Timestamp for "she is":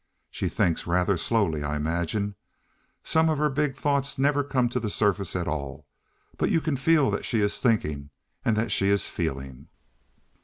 7.23-7.59, 8.71-9.07